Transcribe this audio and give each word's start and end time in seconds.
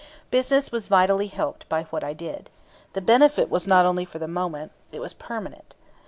Business 0.31 0.71
was 0.71 0.87
vitally 0.87 1.27
helped 1.27 1.69
by 1.69 1.83
what 1.91 2.03
I 2.03 2.13
did. 2.13 2.49
The 2.93 3.01
benefit 3.01 3.51
was 3.51 3.67
not 3.67 3.85
only 3.85 4.03
for 4.03 4.17
the 4.17 4.27
moment. 4.27 4.71
It 4.91 4.99
was 4.99 5.13
permanent. 5.13 5.75